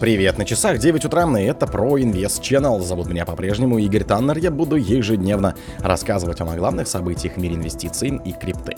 [0.00, 2.80] Привет, на часах 9 утра, и это про Инвест Channel.
[2.80, 4.38] Зовут меня по-прежнему Игорь Таннер.
[4.38, 8.76] Я буду ежедневно рассказывать вам о главных событиях в мире инвестиций и крипты.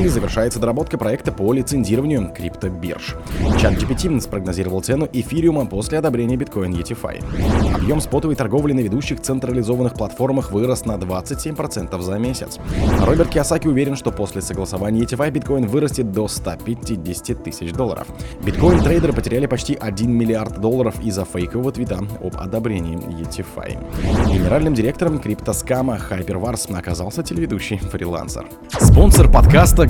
[0.00, 3.16] Турции завершается доработка проекта по лицензированию криптобирж.
[3.60, 7.74] Чат GPT спрогнозировал цену эфириума после одобрения биткоин ETFI.
[7.74, 12.58] Объем спотовой торговли на ведущих централизованных платформах вырос на 27% за месяц.
[13.04, 18.06] Роберт Киосаки уверен, что после согласования ETFI биткоин вырастет до 150 тысяч долларов.
[18.42, 24.32] Биткоин-трейдеры потеряли почти 1 миллиард долларов из-за фейкового твита об одобрении ETFI.
[24.32, 28.46] Генеральным директором криптоскама HyperWars оказался телеведущий фрилансер.
[28.78, 29.89] Спонсор подкаста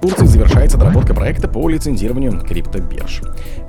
[0.00, 3.20] Турции завершается доработка проекта по лицензированию криптобирж.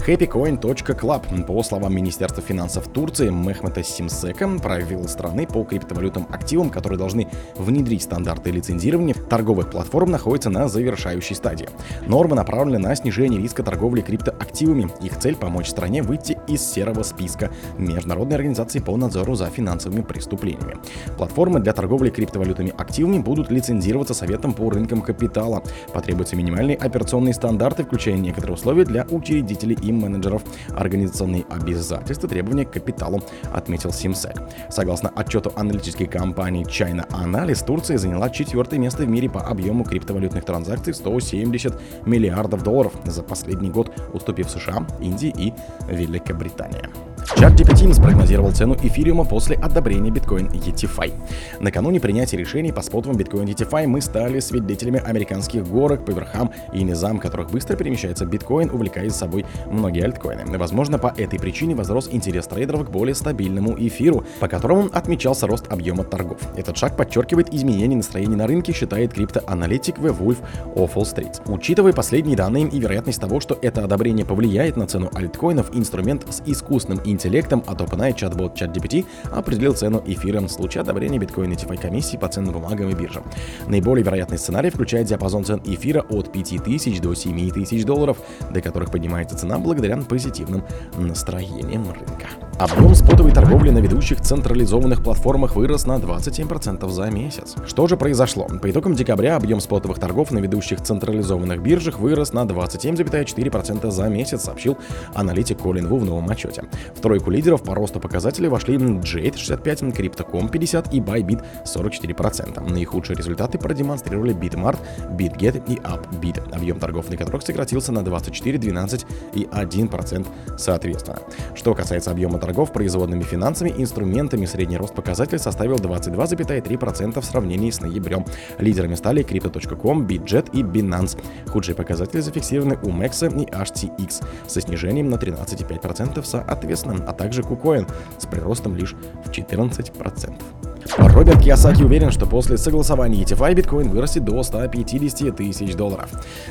[0.05, 7.27] HappyCoin.club, по словам Министерства финансов Турции, Мехмета Симсека, правил страны по криптовалютным активам, которые должны
[7.55, 11.67] внедрить стандарты лицензирования торговых платформ, находится на завершающей стадии.
[12.05, 14.87] Нормы направлены на снижение риска торговли криптоактивами.
[15.01, 20.77] Их цель– помочь стране выйти из серого списка Международной организации по надзору за финансовыми преступлениями.
[21.17, 25.63] Платформы для торговли криптовалютными активами будут лицензироваться Советом по рынкам капитала.
[25.91, 30.41] Потребуется требуются минимальные операционные стандарты, включая некоторые условия для учредителей и менеджеров,
[30.75, 33.21] организационные обязательства, требования к капиталу,
[33.53, 34.35] отметил Симсек.
[34.69, 40.43] Согласно отчету аналитической компании China Analysis, Турция заняла четвертое место в мире по объему криптовалютных
[40.43, 45.53] транзакций 170 миллиардов долларов за последний год, уступив США, Индии и
[45.87, 47.08] Великобритании.
[47.25, 51.13] Чат GPT спрогнозировал цену эфириума после одобрения биткоин ETFI.
[51.59, 56.83] Накануне принятия решений по спотовым биткоин ETFI мы стали свидетелями американских горок по верхам и
[56.83, 60.57] низам, которых быстро перемещается биткоин, увлекая за собой многие альткоины.
[60.57, 65.71] Возможно, по этой причине возрос интерес трейдеров к более стабильному эфиру, по которому отмечался рост
[65.71, 66.39] объема торгов.
[66.55, 70.37] Этот шаг подчеркивает изменение настроений на рынке, считает криптоаналитик The Wolf
[70.75, 71.41] of Wall Street.
[71.47, 76.41] Учитывая последние данные и вероятность того, что это одобрение повлияет на цену альткоинов, инструмент с
[76.45, 82.17] искусственным интеллектом от OpenAI чат-бот ChatGPT определил цену эфира в случае одобрения биткоин ETF комиссии
[82.17, 83.23] по ценным бумагам и биржам.
[83.67, 88.17] Наиболее вероятный сценарий включает диапазон цен эфира от 5000 до 7000 долларов,
[88.51, 90.63] до которых поднимается цена благодаря позитивным
[90.97, 92.48] настроениям рынка.
[92.59, 97.55] Объем спотовой торговли на ведущих централизованных платформах вырос на 27% за месяц.
[97.65, 98.49] Что же произошло?
[98.61, 104.43] По итогам декабря объем спотовых торгов на ведущих централизованных биржах вырос на 27,4% за месяц,
[104.43, 104.77] сообщил
[105.13, 106.63] аналитик Колин Ву в новом отчете.
[106.93, 112.69] В тройку лидеров по росту показателей вошли Jade 65, Crypto.com 50 и Bybit 44%.
[112.69, 114.79] Наихудшие результаты продемонстрировали Bitmart,
[115.11, 119.05] BitGet и UpBit, объем торгов на которых сократился на 24, 12
[119.35, 120.27] и 1%
[120.57, 121.19] соответственно.
[121.55, 127.69] Что касается объема торгов торгов производными финансами инструментами средний рост показателя составил 22,3% в сравнении
[127.69, 128.25] с ноябрем.
[128.57, 131.21] Лидерами стали Crypto.com, Bitjet и Binance.
[131.47, 137.87] Худшие показатели зафиксированы у MEX и HTX со снижением на 13,5% соответственно, а также KuCoin
[138.17, 140.68] с приростом лишь в 14%.
[140.97, 146.09] Роберт Киосаки уверен, что после согласования ETFI биткоин вырастет до 150 тысяч долларов.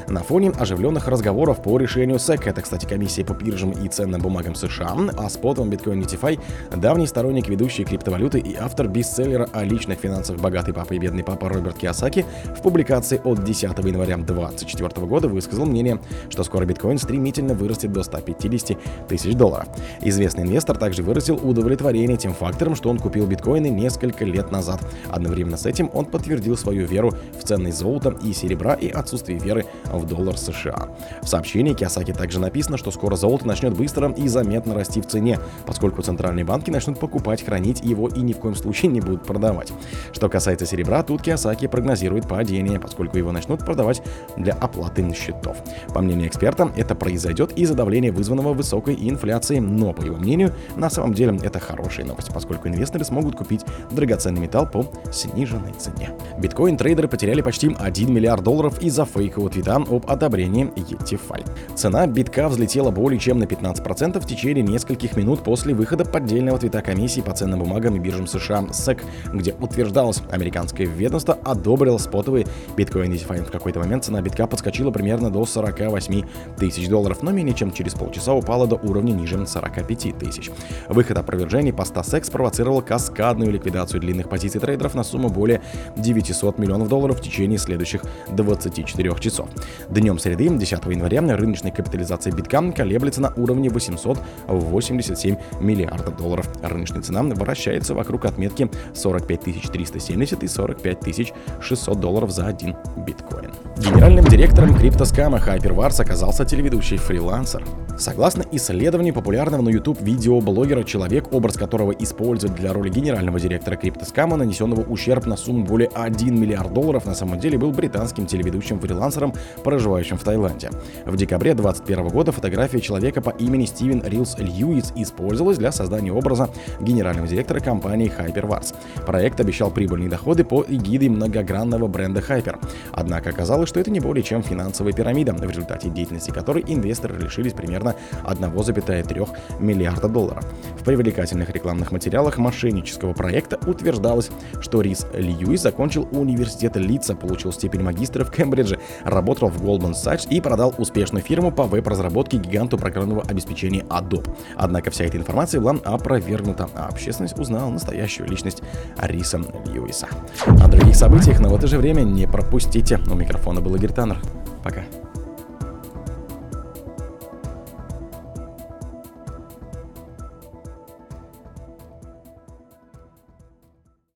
[0.08, 4.54] На фоне оживленных разговоров по решению SEC, это, кстати, комиссия по биржам и ценным бумагам
[4.54, 6.38] США, а спотом биткоин ETFI,
[6.76, 11.48] давний сторонник ведущей криптовалюты и автор бестселлера о личных финансах «Богатый папа и бедный папа»
[11.48, 17.54] Роберт Киосаки в публикации от 10 января 2024 года высказал мнение, что скоро биткоин стремительно
[17.54, 18.76] вырастет до 150
[19.08, 19.68] тысяч долларов.
[20.02, 24.80] Известный инвестор также выразил удовлетворение тем фактором, что он купил биткоины несколько лет назад.
[25.08, 29.66] Одновременно с этим он подтвердил свою веру в ценность золота и серебра и отсутствие веры
[29.86, 30.88] в доллар США.
[31.22, 35.38] В сообщении Киосаки также написано, что скоро золото начнет быстро и заметно расти в цене,
[35.66, 39.72] поскольку центральные банки начнут покупать, хранить его и ни в коем случае не будут продавать.
[40.12, 44.02] Что касается серебра, тут Киосаки прогнозирует падение, поскольку его начнут продавать
[44.36, 45.56] для оплаты счетов.
[45.94, 50.90] По мнению эксперта, это произойдет из-за давления, вызванного высокой инфляцией, но, по его мнению, на
[50.90, 56.10] самом деле это хорошая новость, поскольку инвесторы смогут купить драгоценные драгоценный металл по сниженной цене.
[56.38, 61.44] Биткоин-трейдеры потеряли почти 1 миллиард долларов из-за фейкового твита об одобрении ETFI.
[61.74, 66.80] Цена битка взлетела более чем на 15% в течение нескольких минут после выхода поддельного твита
[66.80, 69.02] комиссии по ценным бумагам и биржам США SEC,
[69.34, 72.46] где утверждалось, американское ведомство одобрило спотовый
[72.76, 73.44] биткоин ETFI.
[73.44, 76.24] В какой-то момент цена битка подскочила примерно до 48
[76.56, 80.50] тысяч долларов, но менее чем через полчаса упала до уровня ниже 45 тысяч.
[80.88, 85.60] Выход опровержений поста SEC спровоцировал каскадную ликвидацию продажи длинных позиций трейдеров на сумму более
[85.96, 89.48] 900 миллионов долларов в течение следующих 24 часов.
[89.90, 96.48] Днем среды, 10 января, рыночная капитализация битка колеблется на уровне 887 миллиардов долларов.
[96.62, 103.52] Рыночная цена вращается вокруг отметки 45 370 и 45 600 долларов за один биткоин.
[103.76, 107.64] Генеральным директором криптоскама HyperWars оказался телеведущий фрилансер.
[107.98, 114.36] Согласно исследованию популярного на YouTube видеоблогера, человек, образ которого использует для роли генерального директора криптоскама,
[114.36, 119.34] нанесенного ущерб на сумму более 1 миллиард долларов, на самом деле был британским телеведущим фрилансером,
[119.64, 120.70] проживающим в Таиланде.
[121.06, 126.50] В декабре 2021 года фотография человека по имени Стивен Рилс Льюис использовалась для создания образа
[126.80, 128.76] генерального директора компании HyperWars.
[129.06, 132.60] Проект обещал прибыльные доходы по эгидой многогранного бренда Hyper.
[132.92, 137.54] Однако оказалось, что это не более чем финансовая пирамида, в результате деятельности которой инвесторы лишились
[137.54, 137.94] примерно примерно
[138.24, 139.28] 1,3
[139.60, 140.44] миллиарда долларов.
[140.78, 144.30] В привлекательных рекламных материалах мошеннического проекта утверждалось,
[144.60, 150.28] что Рис Льюис закончил университет Лица, получил степень магистра в Кембридже, работал в Goldman Sachs
[150.28, 154.28] и продал успешную фирму по веб-разработке гиганту программного обеспечения Adobe.
[154.56, 158.62] Однако вся эта информация была опровергнута, а общественность узнала настоящую личность
[159.00, 160.08] Риса Льюиса.
[160.46, 162.98] О других событиях, но в это же время не пропустите.
[163.10, 164.18] У микрофона был Игорь Таннер.
[164.62, 164.82] Пока.